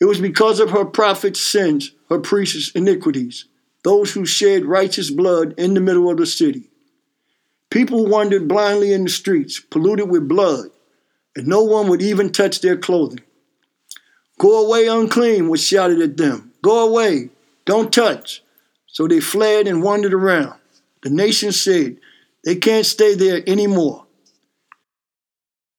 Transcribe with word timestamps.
It 0.00 0.06
was 0.06 0.20
because 0.20 0.60
of 0.60 0.70
her 0.70 0.84
prophets' 0.84 1.42
sins, 1.42 1.92
her 2.08 2.18
priests' 2.18 2.72
iniquities, 2.74 3.44
those 3.84 4.12
who 4.12 4.24
shed 4.24 4.64
righteous 4.64 5.10
blood 5.10 5.54
in 5.58 5.74
the 5.74 5.80
middle 5.80 6.10
of 6.10 6.16
the 6.16 6.26
city. 6.26 6.70
People 7.70 8.06
wandered 8.06 8.48
blindly 8.48 8.92
in 8.92 9.04
the 9.04 9.10
streets, 9.10 9.60
polluted 9.60 10.08
with 10.08 10.28
blood, 10.28 10.70
and 11.36 11.46
no 11.46 11.62
one 11.62 11.88
would 11.88 12.02
even 12.02 12.30
touch 12.32 12.60
their 12.60 12.76
clothing. 12.76 13.20
Go 14.38 14.66
away, 14.66 14.88
unclean, 14.88 15.48
was 15.48 15.64
shouted 15.64 16.00
at 16.00 16.16
them. 16.16 16.52
Go 16.62 16.88
away, 16.88 17.28
don't 17.66 17.92
touch. 17.92 18.42
So 18.86 19.06
they 19.06 19.20
fled 19.20 19.68
and 19.68 19.82
wandered 19.82 20.14
around. 20.14 20.58
The 21.02 21.10
nation 21.10 21.52
said, 21.52 21.98
they 22.44 22.56
can't 22.56 22.86
stay 22.86 23.14
there 23.14 23.42
anymore. 23.46 24.06